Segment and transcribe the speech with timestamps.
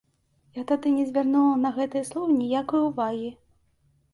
[0.59, 3.29] Я тады не звярнула на гэтыя словы ніякай увагі.